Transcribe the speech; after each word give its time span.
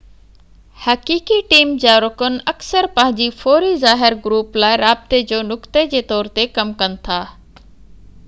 حقيقي 0.85 1.35
ٽيم 1.49 1.73
جا 1.83 1.97
رڪن 2.05 2.37
اڪثر 2.53 2.87
پنهنجي 2.95 3.27
فوري 3.41 3.69
ظاهر 3.83 4.17
گروپ 4.23 4.57
لاءِ 4.63 4.79
رابطي 4.83 5.21
جو 5.33 5.41
نقطي 5.51 5.83
جي 5.93 6.01
طور 6.13 6.31
تي 6.39 6.47
ڪم 6.57 6.73
ڪن 6.81 6.97
ٿا 7.09 7.19